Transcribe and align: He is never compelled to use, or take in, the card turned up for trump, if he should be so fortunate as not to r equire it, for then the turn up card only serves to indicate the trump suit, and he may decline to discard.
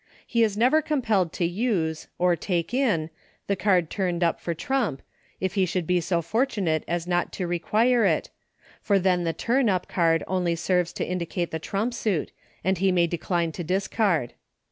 He 0.25 0.41
is 0.43 0.57
never 0.57 0.81
compelled 0.81 1.31
to 1.33 1.45
use, 1.45 2.07
or 2.17 2.35
take 2.35 2.73
in, 2.73 3.11
the 3.45 3.55
card 3.55 3.91
turned 3.91 4.23
up 4.23 4.39
for 4.39 4.55
trump, 4.55 5.03
if 5.39 5.53
he 5.53 5.63
should 5.67 5.85
be 5.85 6.01
so 6.01 6.23
fortunate 6.23 6.83
as 6.87 7.05
not 7.05 7.31
to 7.33 7.43
r 7.45 7.53
equire 7.53 8.03
it, 8.03 8.31
for 8.81 8.97
then 8.97 9.25
the 9.25 9.31
turn 9.33 9.69
up 9.69 9.87
card 9.87 10.23
only 10.25 10.55
serves 10.55 10.91
to 10.93 11.05
indicate 11.07 11.51
the 11.51 11.59
trump 11.59 11.93
suit, 11.93 12.31
and 12.63 12.79
he 12.79 12.91
may 12.91 13.05
decline 13.05 13.51
to 13.51 13.63
discard. 13.63 14.33